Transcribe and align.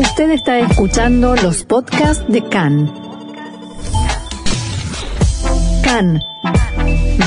Usted 0.00 0.30
está 0.30 0.58
escuchando 0.60 1.36
los 1.36 1.62
podcasts 1.64 2.24
de 2.26 2.42
CAN. 2.48 2.90
CAN, 5.84 6.18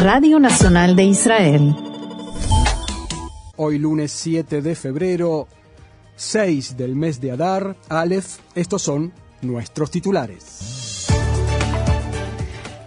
Radio 0.01 0.39
Nacional 0.39 0.95
de 0.95 1.03
Israel. 1.03 1.75
Hoy 3.57 3.77
lunes 3.77 4.11
7 4.13 4.63
de 4.63 4.73
febrero, 4.73 5.47
6 6.15 6.75
del 6.75 6.95
mes 6.95 7.21
de 7.21 7.33
Adar, 7.33 7.75
Aleph, 7.89 8.39
estos 8.55 8.81
son 8.81 9.13
nuestros 9.43 9.91
titulares. 9.91 11.05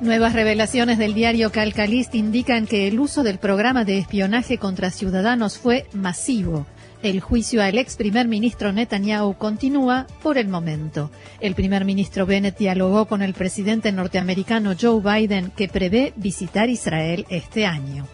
Nuevas 0.01 0.33
revelaciones 0.33 0.99
del 0.99 1.15
diario 1.15 1.53
Calcalist 1.53 2.17
indican 2.17 2.67
que 2.67 2.89
el 2.89 2.99
uso 2.99 3.23
del 3.23 3.39
programa 3.39 3.85
de 3.85 3.99
espionaje 3.99 4.59
contra 4.59 4.91
ciudadanos 4.91 5.59
fue 5.59 5.87
masivo. 5.93 6.67
El 7.03 7.21
juicio 7.21 7.63
al 7.63 7.79
ex 7.79 7.97
primer 7.97 8.27
ministro 8.27 8.73
Netanyahu 8.73 9.35
continúa 9.35 10.07
por 10.23 10.39
el 10.39 10.49
momento. 10.49 11.11
El 11.41 11.55
primer 11.55 11.85
ministro 11.85 12.27
Bennett 12.27 12.59
dialogó 12.59 13.07
con 13.07 13.23
el 13.23 13.35
presidente 13.35 13.93
norteamericano 13.93 14.75
Joe 14.81 15.01
Biden 15.01 15.51
que 15.51 15.69
prevé 15.69 16.13
visitar 16.17 16.71
Israel 16.71 17.27
este 17.29 17.67
año. 17.67 18.07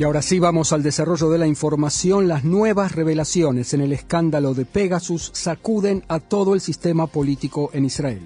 Y 0.00 0.02
ahora 0.02 0.22
sí 0.22 0.38
vamos 0.38 0.72
al 0.72 0.82
desarrollo 0.82 1.28
de 1.28 1.36
la 1.36 1.46
información. 1.46 2.26
Las 2.26 2.42
nuevas 2.42 2.92
revelaciones 2.92 3.74
en 3.74 3.82
el 3.82 3.92
escándalo 3.92 4.54
de 4.54 4.64
Pegasus 4.64 5.30
sacuden 5.34 6.04
a 6.08 6.20
todo 6.20 6.54
el 6.54 6.62
sistema 6.62 7.06
político 7.06 7.68
en 7.74 7.84
Israel. 7.84 8.22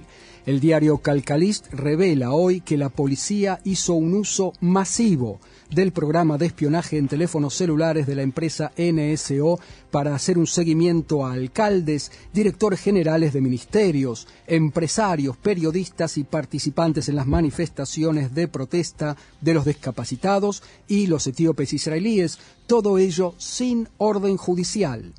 El 0.46 0.60
diario 0.60 0.98
Calcalist 0.98 1.72
revela 1.72 2.32
hoy 2.32 2.60
que 2.60 2.76
la 2.76 2.90
policía 2.90 3.60
hizo 3.64 3.94
un 3.94 4.12
uso 4.12 4.52
masivo 4.60 5.40
del 5.70 5.90
programa 5.90 6.36
de 6.36 6.44
espionaje 6.44 6.98
en 6.98 7.08
teléfonos 7.08 7.54
celulares 7.54 8.06
de 8.06 8.14
la 8.14 8.20
empresa 8.20 8.70
NSO 8.76 9.58
para 9.90 10.14
hacer 10.14 10.36
un 10.36 10.46
seguimiento 10.46 11.24
a 11.24 11.32
alcaldes, 11.32 12.12
directores 12.34 12.80
generales 12.80 13.32
de 13.32 13.40
ministerios, 13.40 14.28
empresarios, 14.46 15.38
periodistas 15.38 16.18
y 16.18 16.24
participantes 16.24 17.08
en 17.08 17.16
las 17.16 17.26
manifestaciones 17.26 18.34
de 18.34 18.46
protesta 18.46 19.16
de 19.40 19.54
los 19.54 19.64
discapacitados 19.64 20.62
y 20.86 21.06
los 21.06 21.26
etíopes 21.26 21.72
israelíes, 21.72 22.38
todo 22.66 22.98
ello 22.98 23.34
sin 23.38 23.88
orden 23.96 24.36
judicial. 24.36 25.14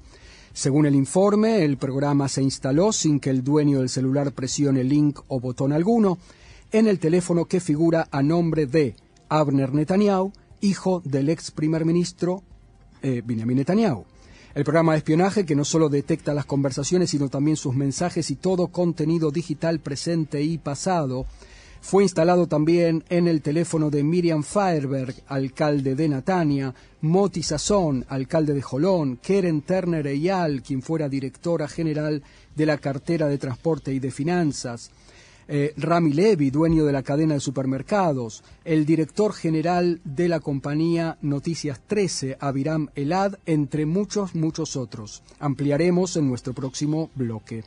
Según 0.55 0.85
el 0.85 0.95
informe, 0.95 1.65
el 1.65 1.75
programa 1.75 2.29
se 2.29 2.41
instaló 2.41 2.93
sin 2.93 3.19
que 3.19 3.29
el 3.29 3.43
dueño 3.43 3.79
del 3.79 3.89
celular 3.89 4.31
presione 4.31 4.85
link 4.85 5.19
o 5.27 5.41
botón 5.41 5.73
alguno 5.73 6.17
en 6.71 6.87
el 6.87 6.97
teléfono 6.97 7.43
que 7.43 7.59
figura 7.59 8.07
a 8.09 8.23
nombre 8.23 8.65
de 8.65 8.95
Abner 9.27 9.73
Netanyahu, 9.73 10.31
hijo 10.61 11.01
del 11.03 11.27
ex 11.27 11.51
primer 11.51 11.83
ministro 11.83 12.41
eh, 13.01 13.21
Benjamin 13.25 13.57
Netanyahu. 13.57 14.05
El 14.53 14.63
programa 14.63 14.93
de 14.93 14.99
espionaje 14.99 15.45
que 15.45 15.57
no 15.57 15.65
solo 15.65 15.89
detecta 15.89 16.33
las 16.33 16.45
conversaciones, 16.45 17.09
sino 17.09 17.27
también 17.27 17.57
sus 17.57 17.75
mensajes 17.75 18.31
y 18.31 18.37
todo 18.37 18.67
contenido 18.67 19.31
digital 19.31 19.81
presente 19.81 20.41
y 20.41 20.57
pasado, 20.57 21.25
fue 21.85 22.01
instalado 22.01 22.47
también 22.47 23.03
en 23.09 23.27
el 23.27 23.43
teléfono 23.43 23.91
de 23.91 24.03
Miriam 24.03 24.41
Feierberg, 24.41 25.13
alcalde 25.27 25.93
de 25.93 26.09
Natania, 26.09 26.73
Moti 27.01 27.43
Sazón, 27.43 28.03
alcalde 28.09 28.55
de 28.55 28.61
Jolón, 28.63 29.17
Keren 29.17 29.61
Turner 29.61 30.07
Eyal, 30.07 30.63
quien 30.63 30.81
fuera 30.81 31.07
directora 31.07 31.67
general 31.67 32.23
de 32.55 32.65
la 32.65 32.79
cartera 32.79 33.27
de 33.27 33.37
transporte 33.37 33.93
y 33.93 33.99
de 33.99 34.09
finanzas, 34.09 34.89
eh, 35.47 35.75
Rami 35.77 36.13
Levy, 36.13 36.49
dueño 36.49 36.85
de 36.85 36.91
la 36.91 37.03
cadena 37.03 37.35
de 37.35 37.39
supermercados, 37.39 38.43
el 38.63 38.87
director 38.87 39.31
general 39.31 40.01
de 40.03 40.27
la 40.27 40.39
compañía 40.39 41.19
Noticias 41.21 41.79
13, 41.85 42.37
Aviram 42.39 42.87
Elad, 42.95 43.35
entre 43.45 43.85
muchos, 43.85 44.33
muchos 44.33 44.75
otros. 44.75 45.21
Ampliaremos 45.37 46.17
en 46.17 46.29
nuestro 46.29 46.53
próximo 46.53 47.11
bloque. 47.13 47.63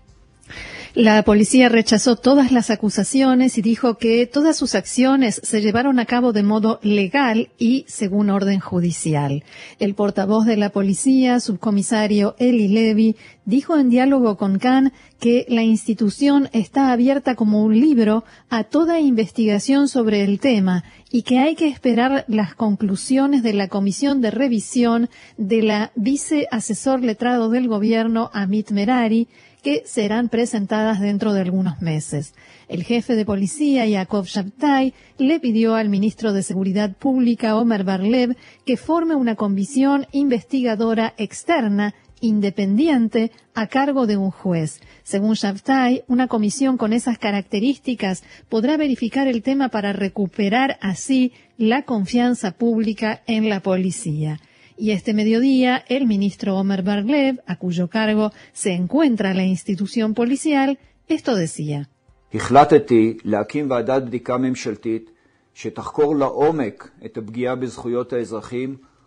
La 0.94 1.22
policía 1.22 1.68
rechazó 1.68 2.16
todas 2.16 2.50
las 2.50 2.70
acusaciones 2.70 3.56
y 3.56 3.62
dijo 3.62 3.98
que 3.98 4.26
todas 4.26 4.56
sus 4.56 4.74
acciones 4.74 5.40
se 5.44 5.60
llevaron 5.60 6.00
a 6.00 6.06
cabo 6.06 6.32
de 6.32 6.42
modo 6.42 6.80
legal 6.82 7.50
y 7.58 7.84
según 7.86 8.30
orden 8.30 8.58
judicial. 8.58 9.44
El 9.78 9.94
portavoz 9.94 10.44
de 10.44 10.56
la 10.56 10.70
policía, 10.70 11.40
subcomisario 11.40 12.34
Eli 12.38 12.68
Levy, 12.68 13.16
dijo 13.44 13.78
en 13.78 13.90
diálogo 13.90 14.36
con 14.36 14.58
Khan 14.58 14.92
que 15.20 15.46
la 15.48 15.62
institución 15.62 16.48
está 16.52 16.90
abierta 16.90 17.34
como 17.34 17.62
un 17.62 17.78
libro 17.78 18.24
a 18.50 18.64
toda 18.64 18.98
investigación 18.98 19.88
sobre 19.88 20.24
el 20.24 20.40
tema 20.40 20.84
y 21.10 21.22
que 21.22 21.38
hay 21.38 21.54
que 21.54 21.68
esperar 21.68 22.24
las 22.28 22.54
conclusiones 22.54 23.42
de 23.42 23.52
la 23.52 23.68
comisión 23.68 24.20
de 24.20 24.30
revisión 24.30 25.08
de 25.36 25.62
la 25.62 25.92
viceasesor 25.94 27.02
letrado 27.02 27.50
del 27.50 27.68
gobierno 27.68 28.30
Amit 28.32 28.70
Merari, 28.70 29.28
que 29.62 29.82
serán 29.86 30.28
presentadas 30.28 31.00
dentro 31.00 31.32
de 31.32 31.40
algunos 31.40 31.80
meses. 31.80 32.34
El 32.68 32.84
jefe 32.84 33.14
de 33.14 33.24
policía, 33.24 33.86
Yaakov 33.86 34.26
Shabtai, 34.26 34.94
le 35.18 35.40
pidió 35.40 35.74
al 35.74 35.88
ministro 35.88 36.32
de 36.32 36.42
Seguridad 36.42 36.94
Pública, 36.96 37.56
Omer 37.56 37.84
Barlev, 37.84 38.36
que 38.64 38.76
forme 38.76 39.14
una 39.14 39.34
comisión 39.34 40.06
investigadora 40.12 41.14
externa 41.16 41.94
independiente 42.20 43.30
a 43.54 43.66
cargo 43.66 44.06
de 44.06 44.16
un 44.16 44.30
juez. 44.30 44.80
Según 45.02 45.34
Shabtai, 45.34 46.04
una 46.08 46.28
comisión 46.28 46.76
con 46.76 46.92
esas 46.92 47.18
características 47.18 48.24
podrá 48.48 48.76
verificar 48.76 49.28
el 49.28 49.42
tema 49.42 49.68
para 49.68 49.92
recuperar 49.92 50.78
así 50.80 51.32
la 51.56 51.82
confianza 51.82 52.52
pública 52.52 53.22
en 53.26 53.48
la 53.48 53.60
policía. 53.60 54.40
Y 54.78 54.92
este 54.92 55.12
mediodía, 55.12 55.84
el 55.88 56.06
ministro 56.06 56.56
Omer 56.56 56.84
Barlev, 56.84 57.42
a 57.46 57.56
cuyo 57.56 57.88
cargo 57.88 58.30
se 58.52 58.74
encuentra 58.74 59.34
la 59.34 59.44
institución 59.44 60.14
policial, 60.14 60.78
esto 61.08 61.34
decía. 61.34 61.90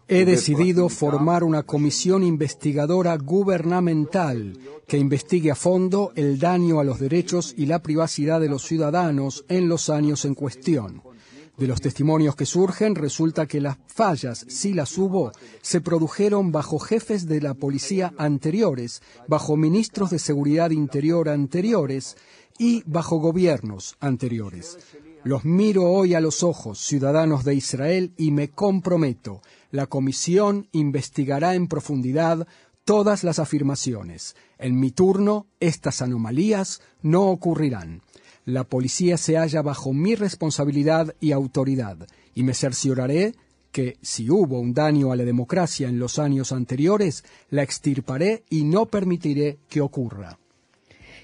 He 0.07 0.25
decidido 0.25 0.89
formar 0.89 1.43
una 1.45 1.63
comisión 1.63 2.23
investigadora 2.23 3.15
gubernamental 3.15 4.57
que 4.85 4.97
investigue 4.97 5.51
a 5.51 5.55
fondo 5.55 6.11
el 6.15 6.37
daño 6.37 6.81
a 6.81 6.83
los 6.83 6.99
derechos 6.99 7.53
y 7.55 7.67
la 7.67 7.81
privacidad 7.81 8.41
de 8.41 8.49
los 8.49 8.63
ciudadanos 8.63 9.45
en 9.47 9.69
los 9.69 9.89
años 9.89 10.25
en 10.25 10.35
cuestión. 10.35 11.01
De 11.57 11.67
los 11.67 11.81
testimonios 11.81 12.35
que 12.35 12.45
surgen 12.45 12.95
resulta 12.95 13.45
que 13.45 13.61
las 13.61 13.77
fallas, 13.87 14.45
si 14.49 14.73
las 14.73 14.97
hubo, 14.97 15.31
se 15.61 15.81
produjeron 15.81 16.51
bajo 16.51 16.79
jefes 16.79 17.27
de 17.27 17.41
la 17.41 17.53
policía 17.53 18.13
anteriores, 18.17 19.01
bajo 19.27 19.57
ministros 19.57 20.09
de 20.09 20.19
seguridad 20.19 20.71
interior 20.71 21.29
anteriores 21.29 22.17
y 22.57 22.83
bajo 22.85 23.17
gobiernos 23.17 23.95
anteriores. 23.99 24.77
Los 25.23 25.45
miro 25.45 25.83
hoy 25.91 26.15
a 26.15 26.19
los 26.19 26.41
ojos, 26.41 26.79
ciudadanos 26.79 27.43
de 27.43 27.53
Israel, 27.53 28.13
y 28.17 28.31
me 28.31 28.49
comprometo, 28.49 29.41
la 29.69 29.85
comisión 29.85 30.67
investigará 30.71 31.53
en 31.53 31.67
profundidad 31.67 32.47
todas 32.85 33.23
las 33.23 33.37
afirmaciones. 33.37 34.35
En 34.57 34.79
mi 34.79 34.91
turno, 34.91 35.45
estas 35.59 36.01
anomalías 36.01 36.81
no 37.03 37.29
ocurrirán. 37.29 38.01
La 38.45 38.63
policía 38.63 39.17
se 39.17 39.37
halla 39.37 39.61
bajo 39.61 39.93
mi 39.93 40.15
responsabilidad 40.15 41.15
y 41.19 41.31
autoridad, 41.31 42.07
y 42.33 42.43
me 42.43 42.53
cercioraré 42.53 43.35
que 43.71 43.97
si 44.01 44.29
hubo 44.29 44.59
un 44.59 44.73
daño 44.73 45.11
a 45.11 45.15
la 45.15 45.23
democracia 45.23 45.87
en 45.87 45.99
los 45.99 46.19
años 46.19 46.51
anteriores, 46.51 47.23
la 47.49 47.63
extirparé 47.63 48.43
y 48.49 48.63
no 48.63 48.87
permitiré 48.87 49.59
que 49.69 49.81
ocurra. 49.81 50.37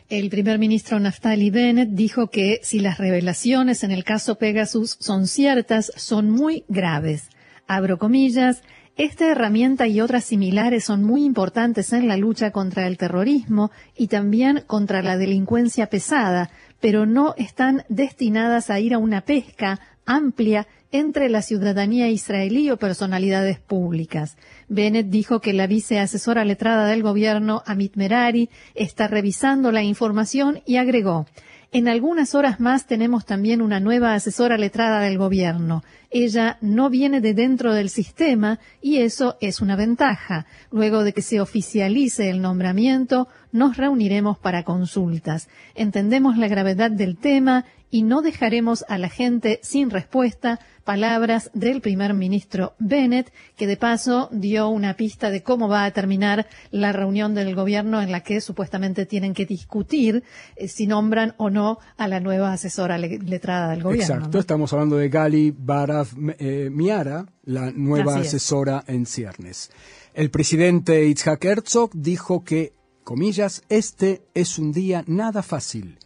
El 0.09 0.30
primer 0.30 0.57
ministro 0.57 1.00
Naftali 1.00 1.50
Bennett 1.50 1.89
dijo 1.89 2.30
que 2.30 2.62
si 2.63 2.80
las 2.80 2.97
revelaciones 2.97 3.83
en 3.83 3.92
el 3.92 4.06
caso 4.06 4.36
Pegasus 4.36 4.95
son 5.01 5.27
ciertas, 5.27 5.92
son 5.97 6.30
muy 6.30 6.63
graves. 6.69 7.30
Abro 7.68 7.97
comillas, 7.97 8.62
esta 8.95 9.30
herramienta 9.30 9.86
y 9.88 10.00
otras 10.00 10.24
similares 10.24 10.86
son 10.86 11.03
muy 11.03 11.25
importantes 11.25 11.92
en 11.92 12.07
la 12.07 12.15
lucha 12.15 12.51
contra 12.51 12.88
el 12.88 12.97
terrorismo 12.97 13.69
y 13.97 14.07
también 14.07 14.63
contra 14.65 15.01
la 15.01 15.18
delincuencia 15.18 15.88
pesada, 15.88 16.50
pero 16.79 17.06
no 17.06 17.33
están 17.38 17.83
destinadas 17.89 18.69
a 18.69 18.79
ir 18.79 18.94
a 18.94 18.97
una 18.97 19.21
pesca 19.21 19.79
amplia 20.06 20.68
entre 20.91 21.29
la 21.29 21.41
ciudadanía 21.41 22.09
israelí 22.09 22.71
o 22.71 22.77
personalidades 22.77 23.59
públicas. 23.59 24.38
Bennett 24.69 25.07
dijo 25.07 25.41
que 25.41 25.53
la 25.53 25.68
viceasesora 25.68 26.45
letrada 26.45 26.88
del 26.88 27.03
gobierno, 27.03 27.62
Amit 27.65 27.95
Merari, 27.95 28.50
está 28.74 29.07
revisando 29.07 29.71
la 29.71 29.83
información 29.83 30.62
y 30.65 30.77
agregó, 30.77 31.25
en 31.72 31.88
algunas 31.88 32.34
horas 32.34 32.60
más 32.60 32.88
tenemos 32.88 33.25
también 33.25 33.62
una 33.62 33.80
nueva 33.80 34.14
asesora 34.14 34.58
letrada 34.58 35.02
del 35.02 35.18
gobierno. 35.18 35.84
Ella 36.10 36.58
no 36.62 36.90
viene 36.90 37.19
de 37.19 37.34
dentro 37.34 37.74
del 37.74 37.90
sistema 37.90 38.60
y 38.81 38.98
eso 38.98 39.36
es 39.42 39.60
una 39.60 39.75
ventaja. 39.75 40.46
Luego 40.72 41.04
de 41.04 41.12
que 41.12 41.22
se 41.22 41.42
oficialice 41.42 42.30
el 42.30 42.42
nombramiento, 42.42 43.28
nos 43.52 43.75
reuniremos 43.75 44.38
para 44.38 44.64
consultas. 44.64 45.50
Entendemos 45.75 46.38
la 46.38 46.48
gravedad 46.48 46.90
del 46.90 47.18
tema 47.18 47.66
y 47.89 48.04
no 48.04 48.22
dejaremos 48.22 48.86
a 48.88 48.98
la 48.98 49.10
gente 49.10 49.60
sin 49.63 49.89
respuesta. 49.89 50.60
Palabras 50.84 51.51
del 51.54 51.81
primer 51.81 52.13
ministro 52.13 52.74
Bennett, 52.80 53.34
que 53.57 53.68
de 53.68 53.75
paso 53.75 54.30
dio 54.31 54.69
una 54.69 54.95
pista 54.95 55.30
de 55.30 55.44
cómo 55.44 55.68
va 55.68 55.84
a 55.84 55.92
terminar 55.92 56.48
la 56.72 56.94
reunión 56.94 57.36
del 57.36 57.56
gobierno 57.56 58.01
en 58.01 58.10
la 58.10 58.22
que 58.22 58.39
supuestamente 58.39 59.06
tienen 59.06 59.34
que 59.34 59.45
discutir 59.45 60.24
eh, 60.56 60.69
si 60.69 60.88
nombran 60.88 61.34
o 61.38 61.50
no 61.50 61.80
a 61.98 62.07
la 62.07 62.22
nueva 62.22 62.54
asesora 62.54 62.98
letrada 62.98 63.72
del 63.72 63.84
gobierno. 63.84 64.16
Exacto, 64.16 64.40
estamos 64.40 64.72
hablando 64.72 64.95
de 64.95 65.10
Gali 65.10 65.54
Barav 65.57 66.07
eh, 66.40 66.69
Miara, 66.72 67.25
la 67.44 67.72
nueva 67.72 68.19
asesora 68.19 68.83
en 68.88 69.06
ciernes. 69.06 69.72
El 70.13 70.30
presidente 70.30 71.06
Itzhak 71.06 71.44
Herzog 71.44 71.92
dijo 71.94 72.45
que, 72.45 72.72
comillas, 73.04 73.63
este 73.68 74.22
es 74.33 74.57
un 74.57 74.72
día 74.72 75.04
nada 75.06 75.44
fácil 75.44 75.98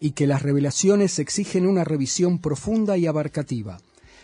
y 0.00 0.12
que 0.12 0.26
las 0.26 0.42
revelaciones 0.42 1.18
exigen 1.18 1.66
una 1.66 1.84
revisión 1.84 2.38
profunda 2.38 2.96
y 2.96 3.06
abarcativa. 3.06 3.78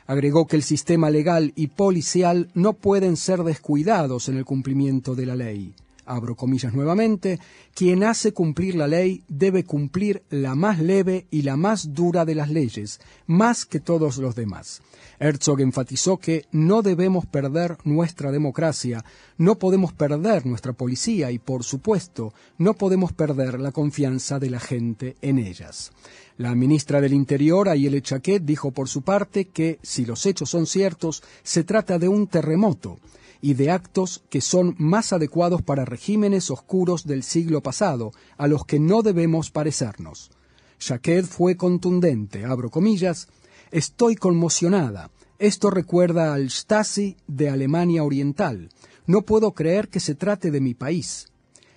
Agregó 0.06 0.46
que 0.46 0.56
el 0.56 0.62
sistema 0.62 1.10
legal 1.10 1.52
y 1.56 1.68
policial 1.68 2.50
no 2.54 2.74
pueden 2.74 3.16
ser 3.16 3.42
descuidados 3.42 4.28
en 4.28 4.36
el 4.36 4.44
cumplimiento 4.44 5.14
de 5.14 5.26
la 5.26 5.36
ley 5.36 5.74
abro 6.06 6.36
comillas 6.36 6.74
nuevamente, 6.74 7.40
quien 7.74 8.04
hace 8.04 8.32
cumplir 8.32 8.74
la 8.74 8.86
ley 8.86 9.22
debe 9.28 9.64
cumplir 9.64 10.22
la 10.30 10.54
más 10.54 10.78
leve 10.78 11.26
y 11.30 11.42
la 11.42 11.56
más 11.56 11.94
dura 11.94 12.24
de 12.24 12.34
las 12.34 12.50
leyes, 12.50 13.00
más 13.26 13.64
que 13.64 13.80
todos 13.80 14.18
los 14.18 14.34
demás. 14.34 14.82
Herzog 15.18 15.60
enfatizó 15.60 16.18
que 16.18 16.46
no 16.52 16.82
debemos 16.82 17.26
perder 17.26 17.78
nuestra 17.84 18.32
democracia, 18.32 19.04
no 19.38 19.58
podemos 19.58 19.92
perder 19.92 20.46
nuestra 20.46 20.72
policía 20.72 21.30
y, 21.30 21.38
por 21.38 21.64
supuesto, 21.64 22.34
no 22.58 22.74
podemos 22.74 23.12
perder 23.12 23.60
la 23.60 23.72
confianza 23.72 24.38
de 24.38 24.50
la 24.50 24.60
gente 24.60 25.16
en 25.22 25.38
ellas. 25.38 25.92
La 26.36 26.54
ministra 26.54 27.00
del 27.00 27.12
Interior, 27.12 27.68
Ayele 27.68 28.02
Chaquet, 28.02 28.44
dijo 28.44 28.72
por 28.72 28.88
su 28.88 29.02
parte 29.02 29.46
que, 29.46 29.78
si 29.82 30.04
los 30.04 30.26
hechos 30.26 30.50
son 30.50 30.66
ciertos, 30.66 31.22
se 31.44 31.62
trata 31.62 31.98
de 31.98 32.08
un 32.08 32.26
terremoto 32.26 32.98
y 33.44 33.52
de 33.52 33.70
actos 33.70 34.25
que 34.31 34.41
son 34.41 34.75
más 34.79 35.12
adecuados 35.12 35.61
para 35.61 35.85
regímenes 35.85 36.50
oscuros 36.50 37.05
del 37.06 37.23
siglo 37.23 37.62
pasado, 37.62 38.12
a 38.38 38.46
los 38.46 38.64
que 38.64 38.81
no 38.81 39.02
debemos 39.02 39.50
parecernos. 39.50 40.31
Jacquet 40.81 41.26
fue 41.26 41.55
contundente, 41.55 42.46
abro 42.46 42.70
comillas, 42.70 43.29
estoy 43.70 44.17
conmocionada. 44.17 45.11
Esto 45.38 45.69
recuerda 45.69 46.32
al 46.32 46.49
Stasi 46.49 47.19
de 47.26 47.50
Alemania 47.50 48.02
Oriental. 48.02 48.70
No 49.06 49.20
puedo 49.20 49.52
creer 49.52 49.91
que 49.91 50.00
se 50.00 50.14
trate 50.14 50.50
de 50.50 50.62
mi 50.62 50.73
país. 50.73 51.26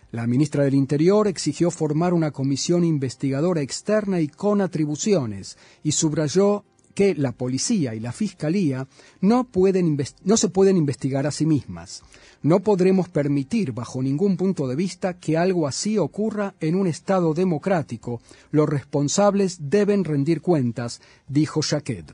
La 0.10 0.26
ministra 0.26 0.64
del 0.64 0.74
Interior 0.74 1.28
exigió 1.28 1.70
formar 1.70 2.14
una 2.14 2.32
comisión 2.32 2.86
investigadora 2.86 3.60
externa 3.60 4.22
y 4.22 4.30
con 4.30 4.62
atribuciones 4.62 5.58
y 5.84 5.92
subrayó 5.92 6.64
que 6.98 7.14
la 7.14 7.32
policía 7.32 7.94
y 7.94 8.00
la 8.00 8.12
fiscalía 8.12 8.88
no, 9.22 9.44
pueden 9.44 9.96
no 10.24 10.36
se 10.36 10.50
pueden 10.50 10.78
investigar 10.78 11.28
a 11.28 11.32
sí 11.32 11.46
mismas. 11.46 12.02
No 12.42 12.62
podremos 12.62 13.08
permitir, 13.08 13.72
bajo 13.72 14.02
ningún 14.02 14.36
punto 14.36 14.68
de 14.68 14.76
vista, 14.76 15.20
que 15.20 15.38
algo 15.38 15.68
así 15.68 16.00
ocurra 16.00 16.56
en 16.60 16.74
un 16.74 16.88
Estado 16.88 17.36
democrático. 17.36 18.20
Los 18.50 18.68
responsables 18.68 19.70
deben 19.70 20.06
rendir 20.06 20.42
cuentas, 20.42 21.00
dijo 21.28 21.62
Shaked. 21.62 22.06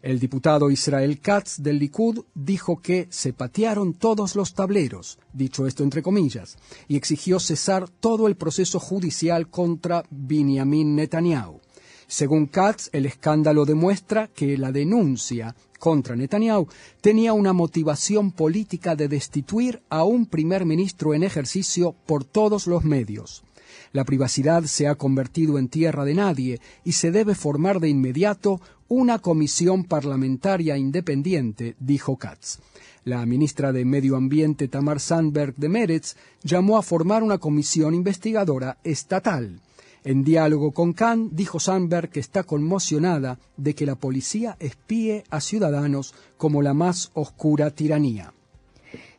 El 0.00 0.18
diputado 0.20 0.70
Israel 0.70 1.20
Katz 1.20 1.58
del 1.58 1.78
Likud 1.78 2.24
dijo 2.34 2.80
que 2.80 3.08
se 3.10 3.34
patearon 3.34 3.92
todos 3.92 4.36
los 4.36 4.54
tableros, 4.54 5.18
dicho 5.34 5.66
esto 5.66 5.82
entre 5.82 6.02
comillas, 6.02 6.56
y 6.88 6.96
exigió 6.96 7.38
cesar 7.40 7.90
todo 7.90 8.26
el 8.26 8.36
proceso 8.36 8.80
judicial 8.80 9.50
contra 9.50 10.02
Benjamin 10.10 10.96
Netanyahu. 10.96 11.60
Según 12.06 12.46
Katz, 12.46 12.90
el 12.92 13.06
escándalo 13.06 13.64
demuestra 13.64 14.28
que 14.28 14.56
la 14.58 14.72
denuncia 14.72 15.54
contra 15.78 16.16
Netanyahu 16.16 16.66
tenía 17.00 17.32
una 17.32 17.52
motivación 17.52 18.32
política 18.32 18.96
de 18.96 19.08
destituir 19.08 19.82
a 19.88 20.04
un 20.04 20.26
primer 20.26 20.64
ministro 20.64 21.14
en 21.14 21.22
ejercicio 21.22 21.94
por 22.06 22.24
todos 22.24 22.66
los 22.66 22.84
medios. 22.84 23.44
La 23.92 24.04
privacidad 24.04 24.64
se 24.64 24.88
ha 24.88 24.94
convertido 24.94 25.58
en 25.58 25.68
tierra 25.68 26.04
de 26.04 26.14
nadie 26.14 26.60
y 26.84 26.92
se 26.92 27.10
debe 27.10 27.34
formar 27.34 27.80
de 27.80 27.88
inmediato 27.88 28.60
una 28.88 29.18
comisión 29.18 29.84
parlamentaria 29.84 30.76
independiente, 30.76 31.76
dijo 31.78 32.16
Katz. 32.16 32.58
La 33.04 33.24
ministra 33.26 33.72
de 33.72 33.84
Medio 33.84 34.16
Ambiente 34.16 34.68
Tamar 34.68 34.98
Sandberg 34.98 35.54
de 35.56 35.68
Meretz 35.68 36.16
llamó 36.42 36.78
a 36.78 36.82
formar 36.82 37.22
una 37.22 37.38
comisión 37.38 37.94
investigadora 37.94 38.78
estatal. 38.82 39.60
En 40.04 40.22
diálogo 40.22 40.72
con 40.72 40.92
Khan, 40.92 41.30
dijo 41.32 41.58
Sandberg 41.58 42.10
que 42.10 42.20
está 42.20 42.42
conmocionada 42.42 43.38
de 43.56 43.74
que 43.74 43.86
la 43.86 43.94
policía 43.94 44.56
espíe 44.60 45.24
a 45.30 45.40
ciudadanos 45.40 46.14
como 46.36 46.60
la 46.60 46.74
más 46.74 47.10
oscura 47.14 47.70
tiranía. 47.70 48.34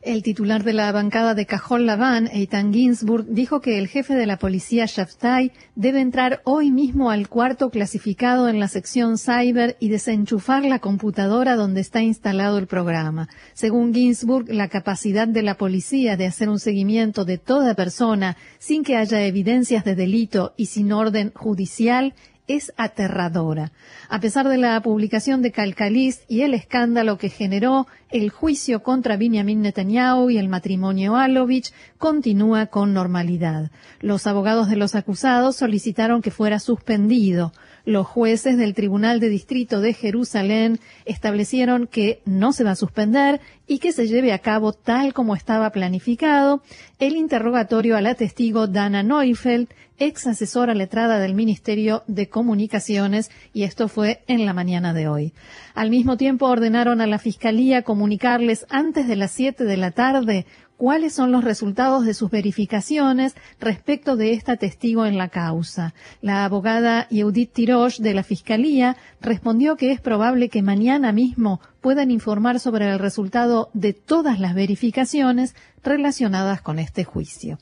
El 0.06 0.22
titular 0.22 0.62
de 0.62 0.72
la 0.72 0.92
bancada 0.92 1.34
de 1.34 1.46
Cajón 1.46 1.84
Laván, 1.84 2.28
Eitan 2.28 2.72
Ginsburg, 2.72 3.26
dijo 3.28 3.60
que 3.60 3.76
el 3.76 3.88
jefe 3.88 4.14
de 4.14 4.26
la 4.26 4.36
policía 4.36 4.86
Shaftai 4.86 5.50
debe 5.74 6.00
entrar 6.00 6.42
hoy 6.44 6.70
mismo 6.70 7.10
al 7.10 7.28
cuarto 7.28 7.70
clasificado 7.70 8.48
en 8.48 8.60
la 8.60 8.68
sección 8.68 9.18
cyber 9.18 9.76
y 9.80 9.88
desenchufar 9.88 10.64
la 10.64 10.78
computadora 10.78 11.56
donde 11.56 11.80
está 11.80 12.02
instalado 12.02 12.58
el 12.58 12.68
programa. 12.68 13.28
Según 13.52 13.92
Ginsburg, 13.92 14.48
la 14.48 14.68
capacidad 14.68 15.26
de 15.26 15.42
la 15.42 15.56
policía 15.56 16.16
de 16.16 16.26
hacer 16.26 16.50
un 16.50 16.60
seguimiento 16.60 17.24
de 17.24 17.38
toda 17.38 17.74
persona 17.74 18.36
sin 18.60 18.84
que 18.84 18.94
haya 18.96 19.26
evidencias 19.26 19.84
de 19.84 19.96
delito 19.96 20.54
y 20.56 20.66
sin 20.66 20.92
orden 20.92 21.32
judicial 21.34 22.14
es 22.46 22.72
aterradora. 22.76 23.72
A 24.08 24.20
pesar 24.20 24.48
de 24.48 24.58
la 24.58 24.80
publicación 24.80 25.42
de 25.42 25.52
Calcalis 25.52 26.22
y 26.28 26.42
el 26.42 26.54
escándalo 26.54 27.18
que 27.18 27.28
generó, 27.28 27.86
el 28.10 28.30
juicio 28.30 28.82
contra 28.82 29.16
Benjamin 29.16 29.62
Netanyahu 29.62 30.30
y 30.30 30.38
el 30.38 30.48
matrimonio 30.48 31.16
Alovich 31.16 31.72
continúa 31.98 32.66
con 32.66 32.94
normalidad. 32.94 33.70
Los 34.00 34.26
abogados 34.26 34.68
de 34.68 34.76
los 34.76 34.94
acusados 34.94 35.56
solicitaron 35.56 36.22
que 36.22 36.30
fuera 36.30 36.58
suspendido. 36.58 37.52
Los 37.86 38.08
jueces 38.08 38.58
del 38.58 38.74
Tribunal 38.74 39.20
de 39.20 39.28
Distrito 39.28 39.80
de 39.80 39.94
Jerusalén 39.94 40.80
establecieron 41.04 41.86
que 41.86 42.20
no 42.24 42.52
se 42.52 42.64
va 42.64 42.72
a 42.72 42.76
suspender 42.76 43.40
y 43.68 43.78
que 43.78 43.92
se 43.92 44.08
lleve 44.08 44.32
a 44.32 44.40
cabo 44.40 44.72
tal 44.72 45.14
como 45.14 45.36
estaba 45.36 45.70
planificado 45.70 46.62
el 46.98 47.14
interrogatorio 47.14 47.96
a 47.96 48.00
la 48.00 48.16
testigo 48.16 48.66
Dana 48.66 49.04
Neufeld, 49.04 49.68
ex 49.98 50.26
asesora 50.26 50.74
letrada 50.74 51.20
del 51.20 51.34
Ministerio 51.34 52.02
de 52.08 52.28
Comunicaciones, 52.28 53.30
y 53.54 53.62
esto 53.62 53.86
fue 53.86 54.20
en 54.26 54.46
la 54.46 54.52
mañana 54.52 54.92
de 54.92 55.06
hoy. 55.06 55.32
Al 55.74 55.90
mismo 55.90 56.16
tiempo 56.16 56.46
ordenaron 56.46 57.00
a 57.00 57.06
la 57.06 57.20
Fiscalía 57.20 57.82
comunicarles 57.82 58.66
antes 58.68 59.06
de 59.06 59.14
las 59.14 59.30
siete 59.30 59.64
de 59.64 59.76
la 59.76 59.92
tarde 59.92 60.44
cuáles 60.76 61.14
son 61.14 61.32
los 61.32 61.44
resultados 61.44 62.04
de 62.04 62.14
sus 62.14 62.30
verificaciones 62.30 63.34
respecto 63.60 64.16
de 64.16 64.32
esta 64.32 64.56
testigo 64.56 65.06
en 65.06 65.18
la 65.18 65.28
causa. 65.28 65.94
La 66.20 66.44
abogada 66.44 67.08
Yehudit 67.08 67.52
Tirosh 67.52 68.00
de 68.00 68.14
la 68.14 68.22
Fiscalía 68.22 68.96
respondió 69.20 69.76
que 69.76 69.92
es 69.92 70.00
probable 70.00 70.48
que 70.48 70.62
mañana 70.62 71.12
mismo 71.12 71.60
puedan 71.80 72.10
informar 72.10 72.60
sobre 72.60 72.90
el 72.90 72.98
resultado 72.98 73.70
de 73.72 73.92
todas 73.92 74.40
las 74.40 74.54
verificaciones 74.54 75.54
relacionadas 75.82 76.60
con 76.60 76.78
este 76.78 77.04
juicio. 77.04 77.58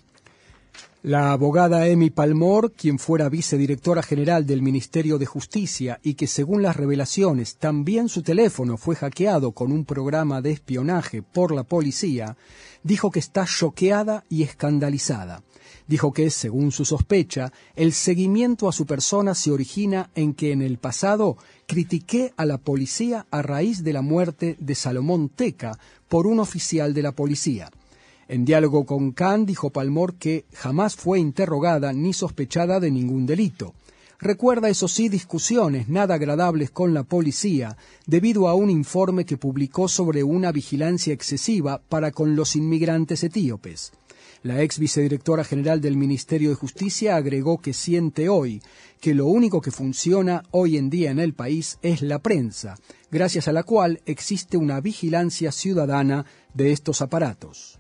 La 1.07 1.33
abogada 1.33 1.87
Emi 1.87 2.09
Palmor, 2.09 2.73
quien 2.73 2.99
fuera 2.99 3.29
vicedirectora 3.29 4.03
general 4.03 4.47
del 4.47 4.63
Ministerio 4.63 5.19
de 5.19 5.27
Justicia 5.27 6.01
y 6.03 6.15
que 6.15 6.27
según 6.27 6.63
las 6.63 6.77
revelaciones 6.77 7.57
también 7.57 8.09
su 8.09 8.23
teléfono 8.23 8.79
fue 8.79 8.97
hackeado 8.97 9.53
con 9.53 9.71
un 9.71 9.85
programa 9.85 10.41
de 10.41 10.53
espionaje 10.53 11.21
por 11.21 11.55
la 11.55 11.65
policía, 11.65 12.39
dijo 12.83 13.11
que 13.11 13.19
está 13.19 13.45
choqueada 13.45 14.25
y 14.31 14.45
escandalizada. 14.45 15.43
Dijo 15.87 16.15
que, 16.15 16.31
según 16.31 16.73
su 16.73 16.87
sospecha, 16.87 17.53
el 17.77 17.93
seguimiento 17.93 18.67
a 18.67 18.73
su 18.73 18.87
persona 18.87 19.35
se 19.35 19.51
origina 19.51 20.09
en 20.15 20.33
que 20.33 20.53
en 20.53 20.63
el 20.63 20.79
pasado 20.79 21.37
critiqué 21.67 22.33
a 22.39 22.47
la 22.47 22.57
policía 22.57 23.27
a 23.31 23.43
raíz 23.43 23.85
de 23.85 23.93
la 23.93 24.01
muerte 24.01 24.57
de 24.59 24.75
Salomón 24.75 25.29
Teca 25.29 25.79
por 26.09 26.27
un 26.27 26.41
oficial 26.41 26.95
de 26.95 27.03
la 27.03 27.13
policía. 27.13 27.71
En 28.29 28.45
diálogo 28.45 28.87
con 28.87 29.13
Khan 29.13 29.45
dijo 29.45 29.71
Palmor 29.71 30.15
que 30.15 30.47
jamás 30.55 30.97
fue 30.97 31.19
interrogada 31.19 31.93
ni 31.93 32.13
sospechada 32.13 32.81
de 32.81 32.91
ningún 32.91 33.27
delito. 33.27 33.75
Recuerda, 34.19 34.71
eso 34.71 34.89
sí, 34.89 35.11
discusiones 35.11 35.89
nada 35.89 36.15
agradables 36.15 36.71
con 36.71 36.95
la 36.95 37.03
policía 37.03 37.77
debido 38.07 38.49
a 38.49 38.55
un 38.55 38.71
informe 38.71 39.27
que 39.27 39.37
publicó 39.37 39.89
sobre 39.89 40.23
una 40.23 40.51
vigilancia 40.53 41.13
excesiva 41.13 41.83
para 41.89 42.11
con 42.13 42.35
los 42.35 42.57
inmigrantes 42.57 43.23
etíopes. 43.23 43.93
La 44.43 44.63
ex 44.63 44.79
vicedirectora 44.79 45.45
general 45.45 45.81
del 45.81 45.97
Ministerio 45.97 46.51
de 46.51 46.55
Justicia 46.55 47.17
agregó 47.17 47.59
que 47.59 47.73
siente 47.73 48.29
hoy 48.29 48.63
que 49.01 49.15
lo 49.15 49.27
único 49.27 49.61
que 49.61 49.71
funciona 49.71 50.43
hoy 50.51 50.79
en 50.79 50.89
día 50.89 51.11
en 51.11 51.19
el 51.19 51.35
país 51.35 51.79
es 51.83 52.01
la 52.01 52.19
prensa, 52.19 52.77
gracias 53.11 53.49
a 53.49 53.53
la 53.53 53.63
cual 53.63 54.01
existe 54.07 54.57
una 54.57 54.81
vigilancia 54.81 55.53
ciudadana 55.53 56.25
de 56.55 56.73
estos 56.73 57.03
aparatos. 57.03 57.79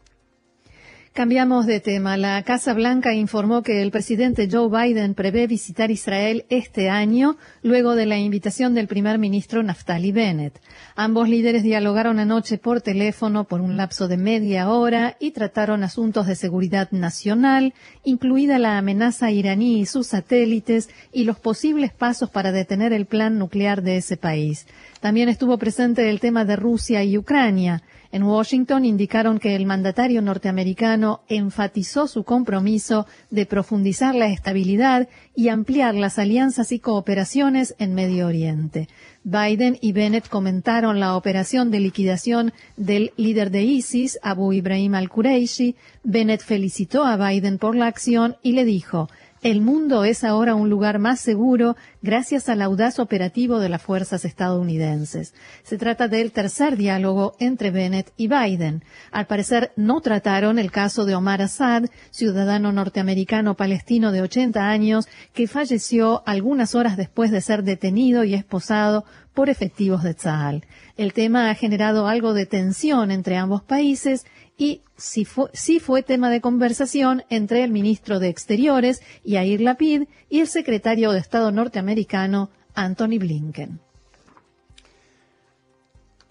Cambiamos 1.14 1.66
de 1.66 1.78
tema. 1.78 2.16
La 2.16 2.42
Casa 2.42 2.74
Blanca 2.74 3.14
informó 3.14 3.62
que 3.62 3.82
el 3.82 3.92
presidente 3.92 4.48
Joe 4.50 4.68
Biden 4.68 5.14
prevé 5.14 5.46
visitar 5.46 5.92
Israel 5.92 6.44
este 6.48 6.90
año, 6.90 7.36
luego 7.62 7.94
de 7.94 8.04
la 8.04 8.18
invitación 8.18 8.74
del 8.74 8.88
primer 8.88 9.18
ministro 9.18 9.62
Naftali 9.62 10.10
Bennett. 10.10 10.60
Ambos 10.96 11.28
líderes 11.28 11.62
dialogaron 11.62 12.18
anoche 12.18 12.58
por 12.58 12.80
teléfono 12.80 13.44
por 13.44 13.60
un 13.60 13.76
lapso 13.76 14.08
de 14.08 14.16
media 14.16 14.68
hora 14.68 15.16
y 15.20 15.30
trataron 15.30 15.84
asuntos 15.84 16.26
de 16.26 16.34
seguridad 16.34 16.90
nacional, 16.90 17.74
incluida 18.02 18.58
la 18.58 18.76
amenaza 18.76 19.30
iraní 19.30 19.78
y 19.78 19.86
sus 19.86 20.08
satélites 20.08 20.90
y 21.12 21.22
los 21.22 21.38
posibles 21.38 21.92
pasos 21.92 22.28
para 22.28 22.50
detener 22.50 22.92
el 22.92 23.06
plan 23.06 23.38
nuclear 23.38 23.82
de 23.82 23.98
ese 23.98 24.16
país. 24.16 24.66
También 24.98 25.28
estuvo 25.28 25.58
presente 25.58 26.10
el 26.10 26.18
tema 26.18 26.44
de 26.44 26.56
Rusia 26.56 27.04
y 27.04 27.16
Ucrania. 27.16 27.84
En 28.14 28.22
Washington 28.22 28.84
indicaron 28.84 29.40
que 29.40 29.56
el 29.56 29.66
mandatario 29.66 30.22
norteamericano 30.22 31.22
enfatizó 31.26 32.06
su 32.06 32.22
compromiso 32.22 33.08
de 33.32 33.44
profundizar 33.44 34.14
la 34.14 34.28
estabilidad 34.28 35.08
y 35.34 35.48
ampliar 35.48 35.96
las 35.96 36.20
alianzas 36.20 36.70
y 36.70 36.78
cooperaciones 36.78 37.74
en 37.80 37.92
Medio 37.96 38.28
Oriente. 38.28 38.88
Biden 39.24 39.78
y 39.80 39.90
Bennett 39.90 40.28
comentaron 40.28 41.00
la 41.00 41.16
operación 41.16 41.72
de 41.72 41.80
liquidación 41.80 42.52
del 42.76 43.12
líder 43.16 43.50
de 43.50 43.64
ISIS, 43.64 44.20
Abu 44.22 44.52
Ibrahim 44.52 44.94
al-Quraishi. 44.94 45.74
Bennett 46.04 46.40
felicitó 46.40 47.02
a 47.02 47.16
Biden 47.16 47.58
por 47.58 47.74
la 47.74 47.88
acción 47.88 48.36
y 48.44 48.52
le 48.52 48.64
dijo, 48.64 49.08
el 49.44 49.60
mundo 49.60 50.04
es 50.04 50.24
ahora 50.24 50.54
un 50.54 50.70
lugar 50.70 50.98
más 50.98 51.20
seguro 51.20 51.76
gracias 52.00 52.48
al 52.48 52.62
audaz 52.62 52.98
operativo 52.98 53.58
de 53.60 53.68
las 53.68 53.82
fuerzas 53.82 54.24
estadounidenses. 54.24 55.34
Se 55.62 55.76
trata 55.76 56.08
del 56.08 56.32
tercer 56.32 56.78
diálogo 56.78 57.34
entre 57.38 57.70
Bennett 57.70 58.10
y 58.16 58.28
Biden. 58.28 58.82
Al 59.12 59.26
parecer 59.26 59.72
no 59.76 60.00
trataron 60.00 60.58
el 60.58 60.72
caso 60.72 61.04
de 61.04 61.14
Omar 61.14 61.42
Assad, 61.42 61.84
ciudadano 62.10 62.72
norteamericano 62.72 63.54
palestino 63.54 64.12
de 64.12 64.22
80 64.22 64.66
años, 64.66 65.08
que 65.34 65.46
falleció 65.46 66.22
algunas 66.24 66.74
horas 66.74 66.96
después 66.96 67.30
de 67.30 67.42
ser 67.42 67.64
detenido 67.64 68.24
y 68.24 68.32
esposado 68.32 69.04
por 69.34 69.50
efectivos 69.50 70.02
de 70.02 70.14
Tzahal. 70.14 70.64
El 70.96 71.12
tema 71.12 71.50
ha 71.50 71.54
generado 71.54 72.06
algo 72.06 72.32
de 72.32 72.46
tensión 72.46 73.10
entre 73.10 73.36
ambos 73.36 73.62
países 73.62 74.24
y 74.56 74.82
sí 74.96 75.24
fue, 75.24 76.02
tema 76.02 76.30
de 76.30 76.40
conversación 76.40 77.24
entre 77.28 77.64
el 77.64 77.72
ministro 77.72 78.20
de 78.20 78.28
Exteriores, 78.28 79.02
Yair 79.24 79.60
Lapid, 79.60 80.04
y 80.28 80.40
el 80.40 80.48
secretario 80.48 81.12
de 81.12 81.18
Estado 81.18 81.50
norteamericano, 81.50 82.50
Anthony 82.74 83.18
Blinken. 83.18 83.80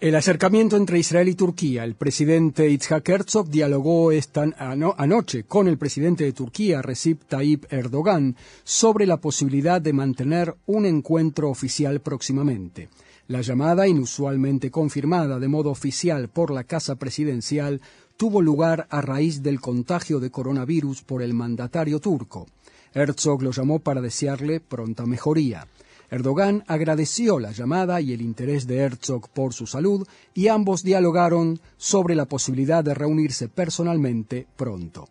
El 0.00 0.16
acercamiento 0.16 0.76
entre 0.76 0.98
Israel 0.98 1.28
y 1.28 1.34
Turquía. 1.34 1.84
El 1.84 1.94
presidente 1.94 2.68
Itzhak 2.68 3.08
Herzog 3.08 3.48
dialogó 3.48 4.12
esta 4.12 4.42
anoche 4.58 5.44
con 5.44 5.66
el 5.66 5.78
presidente 5.78 6.24
de 6.24 6.34
Turquía, 6.34 6.82
Recep 6.82 7.24
Tayyip 7.26 7.72
Erdogan, 7.72 8.36
sobre 8.64 9.06
la 9.06 9.18
posibilidad 9.18 9.80
de 9.80 9.94
mantener 9.94 10.56
un 10.66 10.84
encuentro 10.84 11.48
oficial 11.48 12.00
próximamente. 12.00 12.90
La 13.28 13.40
llamada, 13.40 13.88
inusualmente 13.88 14.70
confirmada 14.70 15.38
de 15.38 15.48
modo 15.48 15.70
oficial 15.70 16.28
por 16.28 16.50
la 16.50 16.64
Casa 16.64 16.96
Presidencial, 16.96 17.80
tuvo 18.16 18.40
lugar 18.42 18.86
a 18.90 19.00
raíz 19.00 19.42
del 19.42 19.60
contagio 19.60 20.20
de 20.20 20.30
coronavirus 20.30 21.02
por 21.02 21.22
el 21.22 21.34
mandatario 21.34 22.00
turco. 22.00 22.46
Herzog 22.92 23.42
lo 23.42 23.50
llamó 23.50 23.80
para 23.80 24.00
desearle 24.00 24.60
pronta 24.60 25.04
mejoría. 25.04 25.66
Erdogan 26.10 26.62
agradeció 26.68 27.40
la 27.40 27.50
llamada 27.50 28.00
y 28.00 28.12
el 28.12 28.22
interés 28.22 28.66
de 28.66 28.76
Herzog 28.76 29.28
por 29.30 29.52
su 29.52 29.66
salud 29.66 30.06
y 30.32 30.48
ambos 30.48 30.84
dialogaron 30.84 31.58
sobre 31.76 32.14
la 32.14 32.26
posibilidad 32.26 32.84
de 32.84 32.94
reunirse 32.94 33.48
personalmente 33.48 34.46
pronto. 34.56 35.08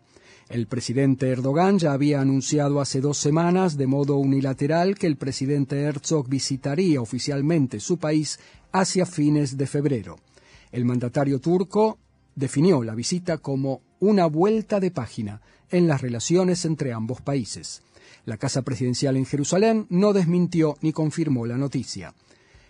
El 0.48 0.66
presidente 0.66 1.28
Erdogan 1.28 1.78
ya 1.78 1.92
había 1.92 2.20
anunciado 2.20 2.80
hace 2.80 3.00
dos 3.00 3.18
semanas 3.18 3.76
de 3.76 3.86
modo 3.86 4.16
unilateral 4.16 4.94
que 4.94 5.06
el 5.06 5.16
presidente 5.16 5.82
Herzog 5.82 6.28
visitaría 6.28 7.00
oficialmente 7.00 7.80
su 7.80 7.98
país 7.98 8.38
hacia 8.72 9.04
fines 9.04 9.56
de 9.56 9.66
febrero. 9.66 10.16
El 10.70 10.84
mandatario 10.84 11.40
turco 11.40 11.98
definió 12.36 12.82
la 12.82 12.94
visita 12.94 13.38
como 13.38 13.80
una 14.00 14.26
vuelta 14.26 14.80
de 14.80 14.90
página 14.90 15.40
en 15.70 15.88
las 15.88 16.02
relaciones 16.02 16.64
entre 16.64 16.92
ambos 16.92 17.20
países. 17.20 17.82
La 18.26 18.36
Casa 18.36 18.62
Presidencial 18.62 19.16
en 19.16 19.26
Jerusalén 19.26 19.86
no 19.90 20.12
desmintió 20.12 20.76
ni 20.80 20.92
confirmó 20.92 21.46
la 21.46 21.56
noticia. 21.56 22.14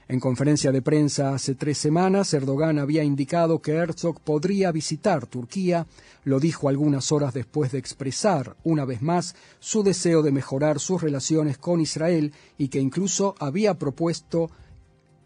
En 0.06 0.20
conferencia 0.20 0.70
de 0.70 0.82
prensa 0.82 1.32
hace 1.34 1.54
tres 1.54 1.78
semanas, 1.78 2.34
Erdogan 2.34 2.78
había 2.78 3.02
indicado 3.02 3.62
que 3.62 3.72
Herzog 3.72 4.20
podría 4.20 4.70
visitar 4.70 5.26
Turquía, 5.26 5.86
lo 6.24 6.40
dijo 6.40 6.68
algunas 6.68 7.10
horas 7.10 7.32
después 7.32 7.72
de 7.72 7.78
expresar, 7.78 8.56
una 8.64 8.84
vez 8.84 9.00
más, 9.00 9.34
su 9.60 9.82
deseo 9.82 10.22
de 10.22 10.30
mejorar 10.30 10.78
sus 10.78 11.00
relaciones 11.00 11.56
con 11.56 11.80
Israel 11.80 12.32
y 12.58 12.68
que 12.68 12.80
incluso 12.80 13.34
había 13.38 13.78
propuesto 13.78 14.50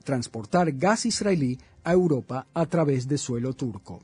transportar 0.05 0.73
gas 0.73 1.07
israelí 1.07 1.59
a 1.83 1.93
Europa 1.93 2.47
a 2.55 2.67
través 2.67 3.09
de 3.09 3.19
suelo 3.19 3.55
turco. 3.55 4.01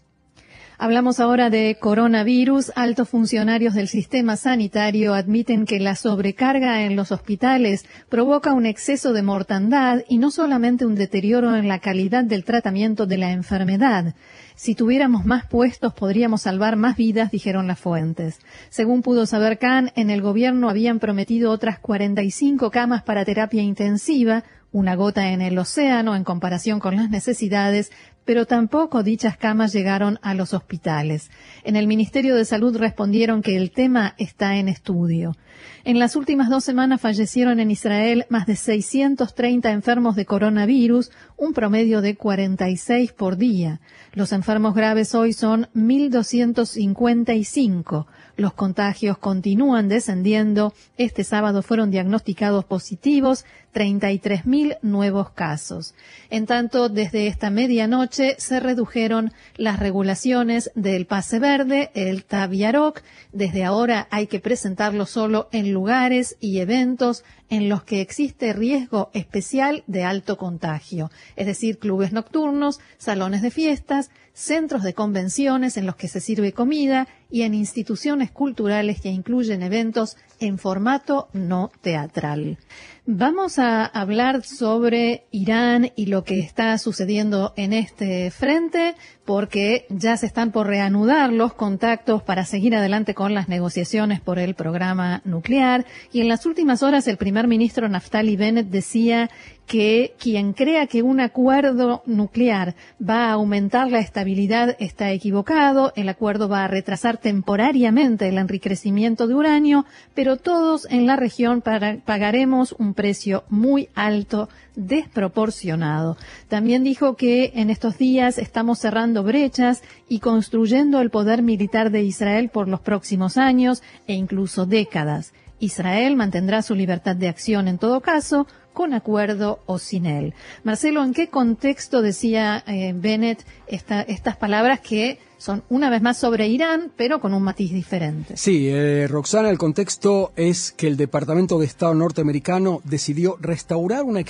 Hablamos 0.77 1.21
ahora 1.21 1.51
de 1.51 1.77
coronavirus. 1.81 2.73
Altos 2.75 3.09
funcionarios 3.09 3.75
del 3.75 3.87
sistema 3.87 4.37
sanitario 4.37 5.15
admiten 5.15 5.67
que 5.67 5.79
la 5.79 5.95
sobrecarga 5.95 6.83
en 6.83 6.97
los 6.97 7.13
hospitales 7.13 7.85
provoca 8.09 8.53
un 8.53 8.67
exceso 8.67 9.13
de 9.13 9.23
mortandad 9.23 10.01
y 10.09 10.19
no 10.19 10.33
solamente 10.33 10.85
un 10.85 10.97
deterioro 10.97 11.55
en 11.55 11.69
la 11.69 11.79
calidad 11.79 12.25
del 12.25 12.45
tratamiento 12.45 13.07
de 13.07 13.19
la 13.19 13.31
enfermedad. 13.31 14.17
Si 14.57 14.75
tuviéramos 14.75 15.25
más 15.25 15.47
puestos 15.47 15.95
podríamos 15.95 16.43
salvar 16.43 16.75
más 16.75 16.97
vidas, 16.97 17.31
dijeron 17.31 17.69
las 17.69 17.79
fuentes. 17.79 18.41
Según 18.69 19.03
pudo 19.03 19.27
saber 19.27 19.59
Khan, 19.59 19.93
en 19.95 20.11
el 20.11 20.23
gobierno 20.23 20.69
habían 20.69 20.99
prometido 20.99 21.53
otras 21.53 21.79
45 21.79 22.73
camas 22.73 23.05
para 23.05 23.25
terapia 23.25 23.63
intensiva, 23.63 24.43
una 24.75 24.97
gota 24.97 25.31
en 25.31 25.41
el 25.41 25.57
océano 25.57 26.17
en 26.17 26.25
comparación 26.25 26.81
con 26.81 26.97
las 26.97 27.09
necesidades, 27.09 27.93
pero 28.25 28.47
tampoco 28.47 29.03
dichas 29.03 29.37
camas 29.37 29.73
llegaron 29.73 30.19
a 30.23 30.35
los 30.35 30.55
hospitales. 30.55 31.31
En 31.63 31.77
el 31.77 31.87
Ministerio 31.87 32.37
de 32.37 32.45
Salud 32.45 32.77
respondieron 32.77 33.43
que 33.43 33.57
el 33.57 33.71
tema 33.71 34.15
está 34.19 34.57
en 34.57 34.69
estudio. 34.69 35.37
En 35.85 35.99
las 35.99 36.17
últimas 36.17 36.49
dos 36.49 36.65
semanas 36.65 37.01
fallecieron 37.01 37.61
en 37.61 37.71
Israel 37.71 38.27
más 38.29 38.47
de 38.47 38.57
630 38.57 39.71
enfermos 39.71 40.17
de 40.17 40.25
coronavirus, 40.25 41.13
un 41.37 41.53
promedio 41.53 42.01
de 42.01 42.17
46 42.17 43.13
por 43.13 43.37
día. 43.37 43.81
Los 44.13 44.33
enfermos 44.33 44.75
graves 44.75 45.15
hoy 45.15 45.33
son 45.33 45.69
1.255. 45.75 48.07
Los 48.37 48.53
contagios 48.55 49.19
continúan 49.19 49.89
descendiendo. 49.89 50.75
Este 50.97 51.23
sábado 51.23 51.63
fueron 51.63 51.91
diagnosticados 51.91 52.65
positivos 52.65 53.45
33.000 53.73 54.79
nuevos 54.83 55.31
casos. 55.31 55.95
En 56.31 56.47
tanto, 56.47 56.89
desde 56.89 57.27
esta 57.27 57.51
medianoche 57.51 58.35
se 58.39 58.61
redujeron 58.61 59.33
las 59.57 59.79
regulaciones 59.79 60.71
del 60.75 61.07
pase 61.07 61.39
verde, 61.39 61.91
el 61.95 62.25
Taviaroc. 62.25 63.03
Desde 63.33 63.65
ahora 63.65 64.09
hay 64.11 64.27
que 64.27 64.41
presentarlo 64.41 65.07
solo 65.07 65.49
en 65.53 65.73
lugares 65.73 66.37
y 66.41 66.59
eventos 66.59 67.25
en 67.51 67.69
los 67.69 67.85
que 67.85 68.01
existe 68.01 68.53
riesgo 68.53 69.11
especial 69.13 69.85
de 69.87 70.05
alto 70.05 70.37
contagio, 70.37 71.11
es 71.37 71.47
decir, 71.47 71.79
clubes 71.79 72.13
nocturnos, 72.13 72.81
salones 72.99 73.43
de 73.43 73.51
fiestas, 73.51 74.11
centros 74.33 74.83
de 74.83 74.95
convenciones 74.95 75.77
en 75.77 75.87
los 75.87 75.97
que 75.97 76.09
se 76.09 76.21
sirve 76.21 76.53
comida 76.53 77.07
y 77.31 77.43
en 77.43 77.55
instituciones 77.55 78.31
culturales 78.31 79.01
que 79.01 79.11
incluyen 79.11 79.63
eventos 79.63 80.17
en 80.41 80.59
formato 80.59 81.29
no 81.33 81.71
teatral. 81.81 82.59
Vamos 83.07 83.59
a 83.59 83.85
hablar 83.85 84.45
sobre 84.45 85.27
Irán 85.31 85.91
y 85.95 86.07
lo 86.07 86.25
que 86.25 86.39
está 86.41 86.79
sucediendo 86.79 87.53
en 87.55 87.75
este 87.75 88.31
frente, 88.31 88.95
porque 89.27 89.85
ya 89.91 90.17
se 90.17 90.25
están 90.25 90.53
por 90.53 90.69
reanudar 90.69 91.31
los 91.31 91.53
contactos 91.53 92.23
para 92.23 92.47
seguir 92.47 92.75
adelante 92.75 93.13
con 93.13 93.35
las 93.35 93.51
negociaciones 93.51 94.23
por 94.23 94.39
el 94.39 94.55
programa 94.55 95.21
nuclear. 95.27 95.85
Y 96.13 96.23
en 96.23 96.29
las 96.29 96.47
últimas 96.47 96.83
horas 96.83 97.07
el 97.07 97.19
primer 97.19 97.47
ministro 97.47 97.91
Naftali 97.91 98.37
Bennett 98.37 98.69
decía 98.69 99.29
que 99.67 100.15
quien 100.19 100.53
crea 100.53 100.87
que 100.87 101.03
un 101.03 101.21
acuerdo 101.21 102.03
nuclear 102.07 102.75
va 103.01 103.29
a 103.29 103.33
aumentar 103.33 103.91
la 103.91 103.99
estabilidad 103.99 104.77
está 104.79 105.11
equivocado, 105.13 105.93
el 105.97 106.09
acuerdo 106.09 106.49
va 106.49 106.65
a 106.65 106.69
retrasar 106.69 107.17
temporariamente 107.17 108.29
el 108.29 108.39
enriquecimiento 108.39 109.27
de 109.27 109.35
uranio, 109.35 109.87
pero 110.15 110.37
todos 110.37 110.87
en 110.91 111.07
la 111.07 111.17
región 111.17 111.63
pagaremos 111.63 112.73
un 112.79 112.94
precio 112.95 113.45
muy 113.49 113.89
alto, 113.95 114.49
desproporcionado. 114.75 116.17
También 116.49 116.85
dijo 116.85 117.17
que 117.17 117.53
en 117.55 117.71
estos 117.71 117.99
días 117.99 118.39
estamos 118.39 118.79
cerrando 118.79 119.23
brechas 119.23 119.83
y 120.09 120.21
construyendo 120.21 121.01
el 121.01 121.11
poder 121.11 121.43
militar 121.43 121.91
de 121.91 122.03
Israel 122.03 122.49
por 122.49 122.69
los 122.69 122.81
próximos 122.81 123.37
años 123.37 123.83
e 124.07 124.15
incluso 124.15 124.67
décadas. 124.67 125.35
Israel 125.61 126.17
mantendrá 126.17 126.63
su 126.63 126.75
libertad 126.75 127.17
de 127.17 127.29
acción 127.29 127.69
en 127.69 127.79
todo 127.79 128.01
caso, 128.01 128.47
con 128.75 128.93
acuerdo 128.93 129.61
o 129.65 129.79
sin 129.79 130.05
él. 130.05 130.35
Marcelo, 130.65 131.03
¿en 131.03 131.15
qué 131.15 131.29
contexto 131.29 132.03
decía 132.03 132.63
eh, 132.67 132.93
Bennett 132.95 133.47
estas 133.67 134.37
palabras 134.37 134.81
que 134.81 135.19
son 135.39 135.63
una 135.69 135.91
vez 135.91 136.03
más 136.03 136.19
sobre 136.19 136.49
Irán, 136.49 136.93
pero 136.97 137.21
con 137.21 137.33
un 137.33 137.43
matiz 137.43 137.73
diferente? 137.73 138.37
Sí, 138.37 138.69
eh, 138.69 139.07
Roxana, 139.09 139.51
el 139.51 139.59
contexto 139.59 140.33
es 140.37 140.73
que 140.73 140.89
el 140.89 140.97
Departamento 140.97 141.59
de 141.59 141.67
Estado 141.67 141.95
norteamericano 141.95 142.81
decidió 142.85 143.37
restaurar 143.41 144.03
una, 144.03 144.23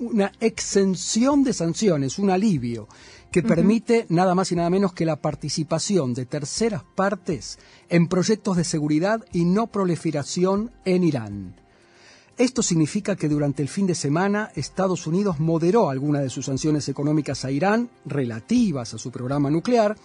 una 0.00 0.32
exención 0.40 1.44
de 1.44 1.52
sanciones, 1.52 2.18
un 2.18 2.30
alivio 2.30 2.88
que 3.32 3.42
permite 3.42 4.06
nada 4.10 4.36
más 4.36 4.52
y 4.52 4.54
nada 4.54 4.70
menos 4.70 4.92
que 4.92 5.04
la 5.04 5.16
participación 5.16 6.14
de 6.14 6.24
terceras 6.24 6.84
partes 6.94 7.58
en 7.88 8.06
proyectos 8.06 8.56
de 8.56 8.62
seguridad 8.62 9.24
y 9.32 9.44
no 9.44 9.66
proliferación 9.66 10.70
en 10.84 11.02
Irán. 11.02 11.63
Esto 12.36 12.64
significa 12.64 13.14
que 13.14 13.28
durante 13.28 13.62
el 13.62 13.68
fin 13.68 13.86
de 13.86 13.94
semana 13.94 14.50
Estados 14.56 15.06
Unidos 15.06 15.38
moderó 15.38 15.88
algunas 15.88 16.22
de 16.22 16.30
sus 16.30 16.46
sanciones 16.46 16.88
económicas 16.88 17.44
a 17.44 17.52
Irán 17.52 17.90
relativas 18.06 18.92
a 18.92 18.98
su 18.98 19.12
programa 19.12 19.50
nuclear 19.50 19.96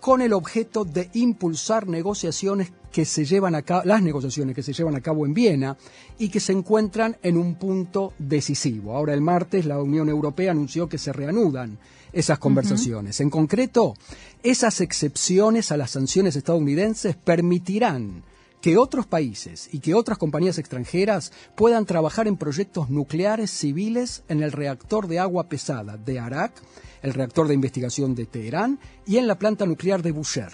con 0.00 0.20
el 0.20 0.32
objeto 0.32 0.84
de 0.84 1.10
impulsar 1.14 1.86
negociaciones 1.86 2.72
que 2.90 3.04
se 3.04 3.24
llevan 3.24 3.54
a 3.54 3.62
cabo, 3.62 3.82
las 3.84 4.02
negociaciones 4.02 4.56
que 4.56 4.64
se 4.64 4.72
llevan 4.72 4.96
a 4.96 5.00
cabo 5.00 5.26
en 5.26 5.34
Viena 5.34 5.76
y 6.18 6.28
que 6.28 6.40
se 6.40 6.52
encuentran 6.52 7.18
en 7.22 7.36
un 7.36 7.54
punto 7.54 8.14
decisivo. 8.18 8.96
Ahora 8.96 9.14
el 9.14 9.20
martes 9.20 9.64
la 9.64 9.80
Unión 9.80 10.08
Europea 10.08 10.50
anunció 10.50 10.88
que 10.88 10.98
se 10.98 11.12
reanudan 11.12 11.78
esas 12.12 12.38
conversaciones. 12.40 13.20
En 13.20 13.30
concreto, 13.30 13.94
esas 14.42 14.80
excepciones 14.80 15.70
a 15.70 15.76
las 15.76 15.92
sanciones 15.92 16.34
estadounidenses 16.34 17.14
permitirán 17.14 18.24
que 18.66 18.78
otros 18.78 19.06
países 19.06 19.68
y 19.70 19.78
que 19.78 19.94
otras 19.94 20.18
compañías 20.18 20.58
extranjeras 20.58 21.30
puedan 21.54 21.86
trabajar 21.86 22.26
en 22.26 22.36
proyectos 22.36 22.90
nucleares 22.90 23.52
civiles 23.52 24.24
en 24.28 24.42
el 24.42 24.50
reactor 24.50 25.06
de 25.06 25.20
agua 25.20 25.48
pesada 25.48 25.96
de 25.96 26.18
Arak, 26.18 26.52
el 27.00 27.14
reactor 27.14 27.46
de 27.46 27.54
investigación 27.54 28.16
de 28.16 28.26
Teherán 28.26 28.80
y 29.06 29.18
en 29.18 29.28
la 29.28 29.38
planta 29.38 29.66
nuclear 29.66 30.02
de 30.02 30.10
Bushehr. 30.10 30.50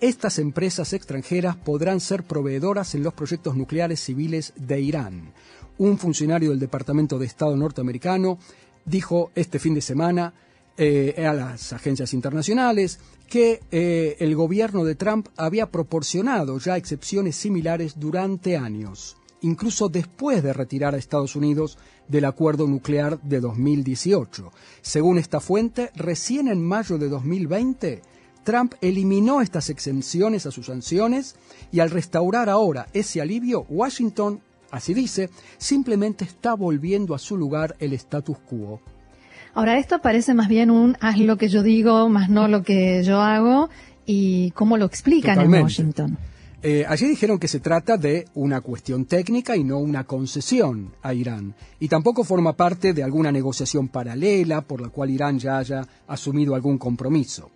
Estas 0.00 0.38
empresas 0.38 0.94
extranjeras 0.94 1.54
podrán 1.54 2.00
ser 2.00 2.22
proveedoras 2.22 2.94
en 2.94 3.02
los 3.02 3.12
proyectos 3.12 3.54
nucleares 3.54 4.00
civiles 4.00 4.54
de 4.56 4.80
Irán. 4.80 5.34
Un 5.76 5.98
funcionario 5.98 6.48
del 6.48 6.60
Departamento 6.60 7.18
de 7.18 7.26
Estado 7.26 7.54
norteamericano 7.58 8.38
dijo 8.86 9.32
este 9.34 9.58
fin 9.58 9.74
de 9.74 9.82
semana 9.82 10.32
eh, 10.76 11.24
a 11.26 11.32
las 11.32 11.72
agencias 11.72 12.14
internacionales 12.14 12.98
que 13.28 13.60
eh, 13.70 14.16
el 14.18 14.34
gobierno 14.34 14.84
de 14.84 14.94
Trump 14.94 15.28
había 15.36 15.70
proporcionado 15.70 16.58
ya 16.58 16.76
excepciones 16.76 17.36
similares 17.36 17.98
durante 17.98 18.56
años, 18.56 19.16
incluso 19.40 19.88
después 19.88 20.42
de 20.42 20.52
retirar 20.52 20.94
a 20.94 20.98
Estados 20.98 21.36
Unidos 21.36 21.78
del 22.08 22.24
acuerdo 22.24 22.66
nuclear 22.66 23.20
de 23.22 23.40
2018. 23.40 24.52
Según 24.82 25.18
esta 25.18 25.40
fuente, 25.40 25.90
recién 25.94 26.48
en 26.48 26.64
mayo 26.64 26.98
de 26.98 27.08
2020, 27.08 28.02
Trump 28.44 28.74
eliminó 28.80 29.40
estas 29.40 29.70
exenciones 29.70 30.44
a 30.46 30.50
sus 30.50 30.66
sanciones 30.66 31.36
y 31.72 31.80
al 31.80 31.90
restaurar 31.90 32.50
ahora 32.50 32.88
ese 32.92 33.20
alivio, 33.20 33.64
Washington, 33.68 34.40
así 34.70 34.92
dice, 34.92 35.30
simplemente 35.56 36.24
está 36.24 36.54
volviendo 36.54 37.14
a 37.14 37.18
su 37.18 37.36
lugar 37.36 37.74
el 37.78 37.92
status 37.94 38.38
quo. 38.38 38.80
Ahora, 39.54 39.78
esto 39.78 40.00
parece 40.00 40.34
más 40.34 40.48
bien 40.48 40.70
un 40.70 40.96
haz 41.00 41.18
lo 41.18 41.36
que 41.36 41.48
yo 41.48 41.62
digo, 41.62 42.08
más 42.08 42.28
no 42.28 42.48
lo 42.48 42.62
que 42.62 43.02
yo 43.04 43.20
hago, 43.20 43.70
y 44.04 44.50
cómo 44.50 44.76
lo 44.76 44.84
explican 44.84 45.40
en 45.40 45.62
Washington. 45.62 46.18
Eh, 46.66 46.84
allí 46.88 47.06
dijeron 47.06 47.38
que 47.38 47.46
se 47.46 47.60
trata 47.60 47.98
de 47.98 48.26
una 48.32 48.62
cuestión 48.62 49.04
técnica 49.04 49.54
y 49.54 49.64
no 49.64 49.78
una 49.78 50.04
concesión 50.04 50.92
a 51.02 51.12
Irán. 51.12 51.54
Y 51.78 51.88
tampoco 51.88 52.24
forma 52.24 52.54
parte 52.54 52.94
de 52.94 53.02
alguna 53.02 53.30
negociación 53.30 53.88
paralela 53.88 54.62
por 54.62 54.80
la 54.80 54.88
cual 54.88 55.10
Irán 55.10 55.38
ya 55.38 55.58
haya 55.58 55.86
asumido 56.06 56.54
algún 56.54 56.78
compromiso. 56.78 57.50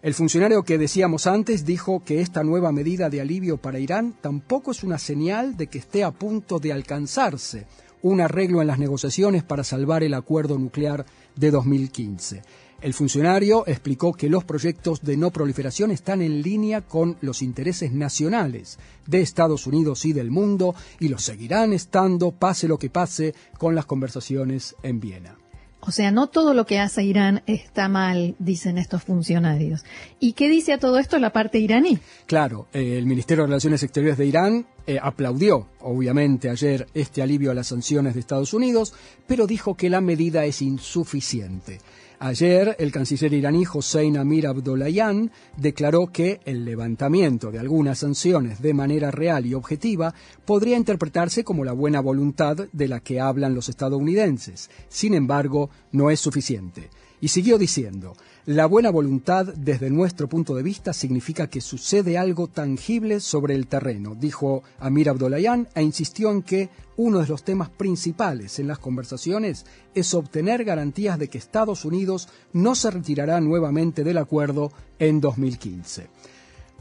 El 0.00 0.14
funcionario 0.14 0.62
que 0.62 0.78
decíamos 0.78 1.26
antes 1.26 1.66
dijo 1.66 2.02
que 2.02 2.22
esta 2.22 2.42
nueva 2.44 2.72
medida 2.72 3.10
de 3.10 3.20
alivio 3.20 3.58
para 3.58 3.78
Irán 3.78 4.14
tampoco 4.20 4.70
es 4.70 4.82
una 4.82 4.98
señal 4.98 5.56
de 5.56 5.66
que 5.66 5.78
esté 5.78 6.02
a 6.02 6.10
punto 6.10 6.58
de 6.58 6.72
alcanzarse 6.72 7.66
un 8.02 8.20
arreglo 8.20 8.60
en 8.60 8.68
las 8.68 8.78
negociaciones 8.78 9.42
para 9.42 9.64
salvar 9.64 10.02
el 10.02 10.14
acuerdo 10.14 10.58
nuclear 10.58 11.06
de 11.36 11.50
2015. 11.50 12.42
El 12.80 12.92
funcionario 12.92 13.66
explicó 13.66 14.12
que 14.12 14.28
los 14.28 14.44
proyectos 14.44 15.00
de 15.00 15.16
no 15.16 15.30
proliferación 15.30 15.90
están 15.90 16.20
en 16.20 16.42
línea 16.42 16.82
con 16.82 17.16
los 17.22 17.40
intereses 17.40 17.92
nacionales 17.92 18.78
de 19.06 19.22
Estados 19.22 19.66
Unidos 19.66 20.04
y 20.04 20.12
del 20.12 20.30
mundo 20.30 20.74
y 21.00 21.08
los 21.08 21.22
seguirán 21.22 21.72
estando, 21.72 22.32
pase 22.32 22.68
lo 22.68 22.78
que 22.78 22.90
pase, 22.90 23.34
con 23.58 23.74
las 23.74 23.86
conversaciones 23.86 24.76
en 24.82 25.00
Viena. 25.00 25.38
O 25.80 25.92
sea, 25.92 26.10
no 26.10 26.26
todo 26.26 26.52
lo 26.52 26.66
que 26.66 26.80
hace 26.80 27.04
Irán 27.04 27.42
está 27.46 27.88
mal, 27.88 28.34
dicen 28.38 28.76
estos 28.76 29.04
funcionarios. 29.04 29.84
¿Y 30.18 30.32
qué 30.32 30.48
dice 30.48 30.72
a 30.72 30.78
todo 30.78 30.98
esto 30.98 31.18
la 31.18 31.32
parte 31.32 31.60
iraní? 31.60 31.98
Claro, 32.26 32.66
eh, 32.72 32.98
el 32.98 33.06
Ministerio 33.06 33.44
de 33.44 33.48
Relaciones 33.48 33.84
Exteriores 33.84 34.18
de 34.18 34.26
Irán 34.26 34.66
eh, 34.86 34.98
aplaudió, 35.02 35.66
obviamente, 35.80 36.48
ayer 36.48 36.86
este 36.94 37.22
alivio 37.22 37.50
a 37.50 37.54
las 37.54 37.68
sanciones 37.68 38.14
de 38.14 38.20
Estados 38.20 38.54
Unidos, 38.54 38.94
pero 39.26 39.46
dijo 39.46 39.74
que 39.74 39.90
la 39.90 40.00
medida 40.00 40.44
es 40.44 40.62
insuficiente. 40.62 41.80
Ayer, 42.18 42.76
el 42.78 42.92
canciller 42.92 43.34
iraní 43.34 43.64
Hossein 43.70 44.16
Amir 44.16 44.46
Abdollahian 44.46 45.30
declaró 45.58 46.06
que 46.06 46.40
el 46.46 46.64
levantamiento 46.64 47.50
de 47.50 47.58
algunas 47.58 47.98
sanciones 47.98 48.62
de 48.62 48.72
manera 48.72 49.10
real 49.10 49.44
y 49.44 49.52
objetiva 49.52 50.14
podría 50.46 50.78
interpretarse 50.78 51.44
como 51.44 51.62
la 51.62 51.72
buena 51.72 52.00
voluntad 52.00 52.56
de 52.72 52.88
la 52.88 53.00
que 53.00 53.20
hablan 53.20 53.54
los 53.54 53.68
estadounidenses. 53.68 54.70
Sin 54.88 55.12
embargo, 55.12 55.68
no 55.92 56.10
es 56.10 56.18
suficiente. 56.18 56.88
Y 57.20 57.28
siguió 57.28 57.58
diciendo, 57.58 58.14
la 58.46 58.66
buena 58.66 58.90
voluntad 58.90 59.46
desde 59.56 59.90
nuestro 59.90 60.28
punto 60.28 60.54
de 60.54 60.62
vista 60.62 60.92
significa 60.92 61.48
que 61.48 61.60
sucede 61.60 62.16
algo 62.16 62.46
tangible 62.46 63.18
sobre 63.18 63.56
el 63.56 63.66
terreno, 63.66 64.14
dijo 64.14 64.62
Amir 64.78 65.08
Abdollahian 65.08 65.66
e 65.74 65.82
insistió 65.82 66.30
en 66.30 66.42
que 66.42 66.68
uno 66.96 67.18
de 67.18 67.26
los 67.26 67.42
temas 67.42 67.70
principales 67.70 68.60
en 68.60 68.68
las 68.68 68.78
conversaciones 68.78 69.66
es 69.96 70.14
obtener 70.14 70.62
garantías 70.62 71.18
de 71.18 71.26
que 71.26 71.38
Estados 71.38 71.84
Unidos 71.84 72.28
no 72.52 72.76
se 72.76 72.92
retirará 72.92 73.40
nuevamente 73.40 74.04
del 74.04 74.18
acuerdo 74.18 74.70
en 75.00 75.20
2015. 75.20 76.06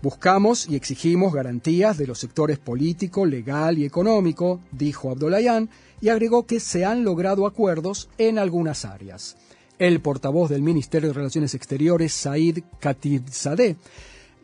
Buscamos 0.03 0.69
y 0.69 0.75
exigimos 0.75 1.33
garantías 1.33 1.97
de 1.97 2.05
los 2.05 2.19
sectores 2.19 2.59
político, 2.59 3.25
legal 3.25 3.79
y 3.79 3.85
económico, 3.85 4.59
dijo 4.71 5.09
Abdollahian, 5.09 5.71
y 5.99 6.09
agregó 6.09 6.45
que 6.45 6.59
se 6.59 6.85
han 6.85 7.03
logrado 7.03 7.47
acuerdos 7.47 8.07
en 8.19 8.37
algunas 8.37 8.85
áreas. 8.85 9.35
El 9.77 9.99
portavoz 9.99 10.49
del 10.49 10.61
Ministerio 10.61 11.09
de 11.09 11.13
Relaciones 11.15 11.53
Exteriores, 11.53 12.13
Said 12.13 12.59
Khatibzadeh, 12.79 13.75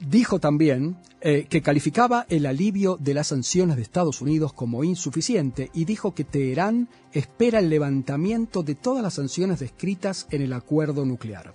dijo 0.02 0.40
también 0.40 0.98
eh, 1.22 1.46
que 1.50 1.62
calificaba 1.62 2.26
el 2.28 2.46
alivio 2.46 2.98
de 3.00 3.14
las 3.14 3.28
sanciones 3.28 3.78
de 3.78 3.82
Estados 3.82 4.22
Unidos 4.22 4.52
como 4.52 4.84
insuficiente 4.84 5.70
y 5.74 5.86
dijo 5.86 6.14
que 6.14 6.26
Teherán 6.26 6.90
espera 7.14 7.60
el 7.60 7.70
levantamiento 7.70 8.62
de 8.62 8.76
todas 8.76 9.02
las 9.02 9.14
sanciones 9.14 9.62
descritas 9.62 10.28
en 10.32 10.42
el 10.42 10.52
acuerdo 10.52 11.06
nuclear. 11.06 11.54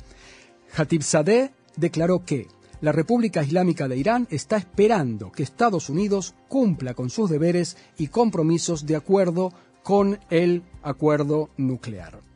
Khatibzadeh 0.75 1.53
declaró 1.77 2.25
que 2.25 2.49
la 2.81 2.93
República 2.93 3.43
Islámica 3.43 3.89
de 3.89 3.99
Irán 3.99 4.27
está 4.31 4.57
esperando 4.57 5.31
que 5.33 5.43
Estados 5.43 5.91
Unidos 5.91 6.35
cumpla 6.49 6.95
con 6.95 7.11
sus 7.11 7.29
deberes 7.29 7.77
y 7.99 8.07
compromisos 8.07 8.87
de 8.87 8.97
acuerdo 8.97 9.53
con 9.83 10.19
el 10.31 10.63
acuerdo 10.83 11.51
nuclear 11.59 12.27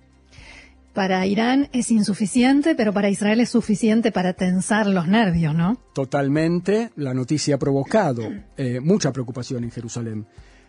para 0.93 1.25
Irán 1.27 1.69
es 1.73 1.91
insuficiente, 1.91 2.75
pero 2.75 2.93
para 2.93 3.11
Israel 3.11 3.41
es 3.41 3.51
suficiente 3.51 4.13
para 4.13 4.33
tensar 4.33 4.87
los 4.87 5.07
nervios, 5.07 5.55
¿no? 5.55 5.79
Totalmente. 5.95 6.91
La 6.97 7.15
noticia 7.15 7.55
ha 7.55 7.59
provocado 7.59 8.23
eh, 8.57 8.81
mucha 8.81 9.13
preocupación 9.13 9.65
en 9.65 9.71
Jerusalén, 9.71 10.27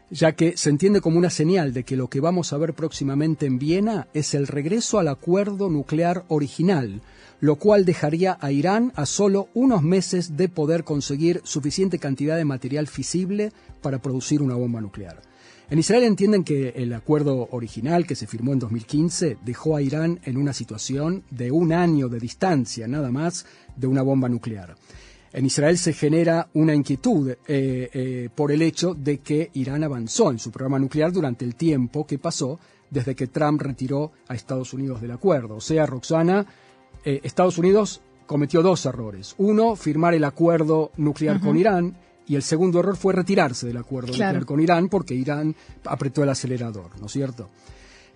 ya 0.10 0.34
que 0.34 0.56
se 0.58 0.70
entiende 0.70 1.02
como 1.02 1.18
una 1.18 1.30
señal 1.30 1.74
de 1.74 1.84
que 1.84 1.96
lo 1.96 2.08
que 2.08 2.20
vamos 2.20 2.54
a 2.54 2.58
ver 2.58 2.74
próximamente 2.74 3.46
en 3.46 3.58
Viena 3.58 4.08
es 4.14 4.34
el 4.34 4.48
regreso 4.48 5.00
al 5.00 5.08
acuerdo 5.08 5.70
nuclear 5.70 6.26
original, 6.28 7.02
lo 7.40 7.56
cual 7.56 7.86
dejaría 7.86 8.38
a 8.40 8.52
Irán 8.52 8.94
a 8.96 9.08
solo 9.08 9.50
unos 9.56 9.82
meses 9.82 10.38
de 10.38 10.50
poder 10.50 10.84
conseguir 10.84 11.42
suficiente 11.44 11.98
cantidad 11.98 12.38
de 12.38 12.46
material 12.46 12.88
fisible 12.88 13.52
para 13.82 14.00
producir 14.00 14.44
una 14.44 14.56
bomba 14.56 14.82
nuclear. 14.82 15.31
En 15.72 15.80
Israel 15.80 16.04
entienden 16.04 16.44
que 16.44 16.74
el 16.76 16.92
acuerdo 16.92 17.48
original 17.52 18.06
que 18.06 18.16
se 18.16 18.28
firmó 18.28 18.52
en 18.52 18.60
2015 18.60 19.38
dejó 19.42 19.78
a 19.78 19.82
Irán 19.82 20.20
en 20.26 20.36
una 20.36 20.52
situación 20.52 21.24
de 21.32 21.50
un 21.50 21.72
año 21.72 22.10
de 22.10 22.20
distancia 22.20 22.90
nada 22.90 23.10
más 23.10 23.46
de 23.78 23.88
una 23.88 24.02
bomba 24.02 24.28
nuclear. 24.28 24.76
En 25.32 25.46
Israel 25.46 25.78
se 25.78 25.94
genera 25.94 26.50
una 26.56 26.76
inquietud 26.76 27.30
eh, 27.30 27.38
eh, 27.48 28.30
por 28.36 28.52
el 28.52 28.62
hecho 28.64 28.94
de 28.94 29.20
que 29.20 29.50
Irán 29.54 29.86
avanzó 29.86 30.30
en 30.30 30.40
su 30.40 30.52
programa 30.52 30.78
nuclear 30.78 31.14
durante 31.14 31.46
el 31.46 31.56
tiempo 31.56 32.06
que 32.06 32.20
pasó 32.20 32.60
desde 32.90 33.16
que 33.16 33.28
Trump 33.28 33.62
retiró 33.62 34.12
a 34.28 34.36
Estados 34.36 34.74
Unidos 34.74 35.00
del 35.00 35.12
acuerdo. 35.12 35.56
O 35.56 35.62
sea, 35.62 35.86
Roxana, 35.86 36.46
eh, 37.06 37.22
Estados 37.24 37.58
Unidos 37.58 38.02
cometió 38.26 38.62
dos 38.62 38.86
errores. 38.86 39.36
Uno, 39.38 39.78
firmar 39.78 40.16
el 40.16 40.26
acuerdo 40.26 40.92
nuclear 40.98 41.40
con 41.40 41.56
Irán 41.56 41.96
y 42.28 42.36
el 42.36 42.44
segundo 42.44 42.80
error 42.80 42.96
fue 42.96 43.14
retirarse 43.14 43.68
del 43.68 43.78
acuerdo 43.78 44.10
nuclear 44.10 44.46
con 44.46 44.60
Irán 44.60 44.90
porque 44.90 45.14
Irán 45.14 45.56
apretó 45.86 46.24
el 46.24 46.30
acelerador, 46.30 47.00
¿no 47.00 47.08
es 47.08 47.12
cierto? 47.12 47.50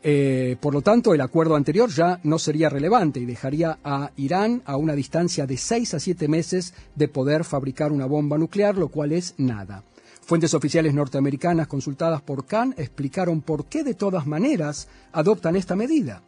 Eh, 0.07 0.57
por 0.59 0.71
lo 0.73 0.81
tanto, 0.81 1.15
el 1.15 1.21
acuerdo 1.21 1.55
anterior 1.55 1.89
ya 1.89 2.19
no 2.23 2.37
sería 2.37 2.69
relevante 2.69 3.19
y 3.19 3.25
dejaría 3.25 3.79
a 3.83 4.11
Irán 4.17 4.61
a 4.65 4.77
una 4.77 4.93
distancia 4.93 5.47
de 5.47 5.57
seis 5.57 5.95
a 5.95 5.99
siete 5.99 6.27
meses 6.27 6.75
de 6.93 7.07
poder 7.07 7.43
fabricar 7.43 7.91
una 7.91 8.05
bomba 8.05 8.37
nuclear, 8.37 8.77
lo 8.77 8.89
cual 8.89 9.13
es 9.13 9.33
nada. 9.37 9.83
Fuentes 10.21 10.53
oficiales 10.53 10.93
norteamericanas 10.93 11.67
consultadas 11.67 12.21
por 12.21 12.45
Khan 12.45 12.75
explicaron 12.77 13.41
por 13.41 13.65
qué 13.65 13.83
de 13.83 13.95
todas 13.95 14.27
maneras 14.27 14.87
adoptan 15.11 15.55
esta 15.55 15.75
medida. 15.75 16.21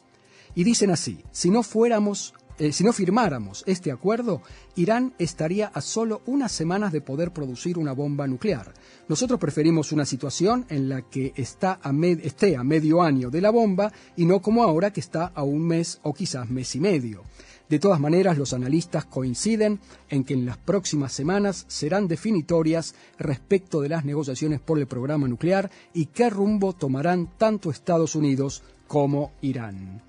Y 0.55 0.63
dicen 0.63 0.89
así, 0.89 1.23
si 1.31 1.51
no 1.51 1.61
fuéramos 1.61 2.33
eh, 2.59 2.71
si 2.71 2.83
no 2.83 2.91
firmáramos 2.91 3.63
este 3.67 3.91
acuerdo, 3.91 4.41
Irán 4.75 5.13
estaría 5.19 5.67
a 5.67 5.81
solo 5.81 6.21
unas 6.25 6.51
semanas 6.51 6.91
de 6.91 7.01
poder 7.01 7.31
producir 7.31 7.77
una 7.77 7.93
bomba 7.93 8.27
nuclear. 8.27 8.73
Nosotros 9.07 9.39
preferimos 9.39 9.91
una 9.91 10.05
situación 10.05 10.65
en 10.69 10.89
la 10.89 11.03
que 11.03 11.33
esté 11.35 12.55
a 12.55 12.63
medio 12.63 13.01
año 13.01 13.29
de 13.29 13.41
la 13.41 13.51
bomba 13.51 13.91
y 14.15 14.25
no 14.25 14.41
como 14.41 14.63
ahora 14.63 14.91
que 14.91 14.99
está 14.99 15.25
a 15.27 15.43
un 15.43 15.67
mes 15.67 15.99
o 16.03 16.13
quizás 16.13 16.49
mes 16.49 16.75
y 16.75 16.79
medio. 16.79 17.23
De 17.69 17.79
todas 17.79 17.99
maneras, 17.99 18.37
los 18.37 18.53
analistas 18.53 19.05
coinciden 19.05 19.79
en 20.09 20.23
que 20.23 20.33
en 20.33 20.45
las 20.45 20.57
próximas 20.57 21.11
semanas 21.11 21.65
serán 21.67 22.07
definitorias 22.07 22.95
respecto 23.19 23.81
de 23.81 23.89
las 23.89 24.05
negociaciones 24.05 24.61
por 24.61 24.79
el 24.79 24.87
programa 24.87 25.27
nuclear 25.27 25.69
y 25.93 26.05
qué 26.07 26.29
rumbo 26.29 26.73
tomarán 26.73 27.29
tanto 27.37 27.69
Estados 27.69 28.15
Unidos 28.15 28.63
como 28.87 29.31
Irán. 29.41 30.01